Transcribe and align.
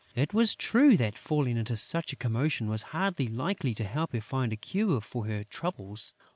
It 0.15 0.33
was 0.33 0.55
true 0.55 0.97
that 0.97 1.15
falling 1.15 1.57
into 1.57 1.77
such 1.77 2.11
a 2.11 2.15
commotion 2.15 2.67
was 2.67 2.81
hardly 2.81 3.27
likely 3.27 3.75
to 3.75 3.83
help 3.83 4.13
her 4.13 4.21
find 4.21 4.51
a 4.51 4.55
cure 4.57 4.99
for 4.99 5.27
her 5.27 5.43
troubles. 5.43 6.15